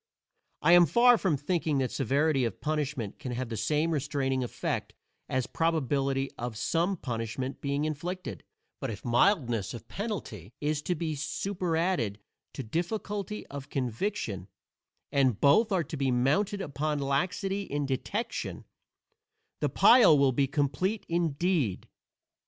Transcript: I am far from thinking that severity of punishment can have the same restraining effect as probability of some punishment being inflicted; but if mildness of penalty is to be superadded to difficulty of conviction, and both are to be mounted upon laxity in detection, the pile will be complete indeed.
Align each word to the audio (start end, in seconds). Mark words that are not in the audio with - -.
I 0.63 0.71
am 0.71 0.87
far 0.87 1.15
from 1.19 1.37
thinking 1.37 1.77
that 1.77 1.91
severity 1.91 2.43
of 2.43 2.59
punishment 2.59 3.19
can 3.19 3.33
have 3.33 3.49
the 3.49 3.55
same 3.55 3.91
restraining 3.91 4.43
effect 4.43 4.95
as 5.29 5.45
probability 5.45 6.31
of 6.39 6.57
some 6.57 6.97
punishment 6.97 7.61
being 7.61 7.85
inflicted; 7.85 8.43
but 8.79 8.89
if 8.89 9.05
mildness 9.05 9.75
of 9.75 9.87
penalty 9.87 10.55
is 10.59 10.81
to 10.81 10.95
be 10.95 11.13
superadded 11.13 12.17
to 12.53 12.63
difficulty 12.63 13.45
of 13.45 13.69
conviction, 13.69 14.47
and 15.11 15.39
both 15.39 15.71
are 15.71 15.83
to 15.83 15.97
be 15.97 16.09
mounted 16.09 16.61
upon 16.61 16.97
laxity 16.97 17.61
in 17.61 17.85
detection, 17.85 18.65
the 19.59 19.69
pile 19.69 20.17
will 20.17 20.31
be 20.31 20.47
complete 20.47 21.05
indeed. 21.09 21.87